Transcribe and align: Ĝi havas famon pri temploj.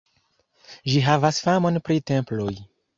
Ĝi 0.93 1.05
havas 1.09 1.43
famon 1.51 1.81
pri 1.89 2.03
temploj. 2.15 2.53